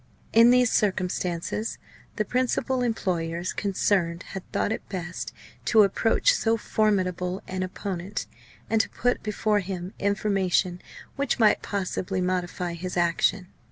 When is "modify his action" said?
12.19-13.49